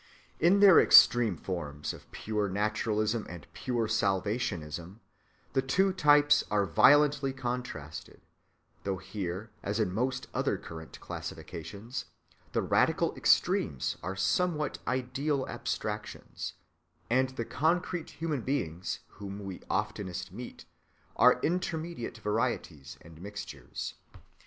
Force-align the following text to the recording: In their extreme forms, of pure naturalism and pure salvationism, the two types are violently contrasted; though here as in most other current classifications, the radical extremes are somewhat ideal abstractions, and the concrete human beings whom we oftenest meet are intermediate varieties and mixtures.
In 0.39 0.61
their 0.61 0.79
extreme 0.79 1.37
forms, 1.37 1.93
of 1.93 2.11
pure 2.11 2.49
naturalism 2.49 3.23
and 3.29 3.45
pure 3.53 3.87
salvationism, 3.87 4.99
the 5.53 5.61
two 5.61 5.93
types 5.93 6.43
are 6.49 6.65
violently 6.65 7.31
contrasted; 7.33 8.19
though 8.83 8.97
here 8.97 9.51
as 9.61 9.79
in 9.79 9.93
most 9.93 10.25
other 10.33 10.57
current 10.57 10.99
classifications, 11.01 12.05
the 12.51 12.63
radical 12.63 13.15
extremes 13.15 13.95
are 14.01 14.15
somewhat 14.15 14.79
ideal 14.87 15.45
abstractions, 15.47 16.53
and 17.07 17.29
the 17.37 17.45
concrete 17.45 18.09
human 18.09 18.41
beings 18.41 19.01
whom 19.19 19.37
we 19.45 19.61
oftenest 19.69 20.31
meet 20.31 20.65
are 21.15 21.39
intermediate 21.43 22.17
varieties 22.17 22.97
and 23.01 23.21
mixtures. 23.21 23.93